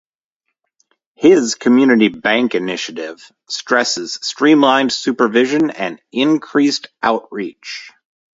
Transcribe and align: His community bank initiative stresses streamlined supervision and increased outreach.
His 1.13 1.53
community 1.53 2.07
bank 2.07 2.55
initiative 2.55 3.31
stresses 3.47 4.15
streamlined 4.23 4.91
supervision 4.91 5.69
and 5.69 6.01
increased 6.11 6.87
outreach. 7.03 7.91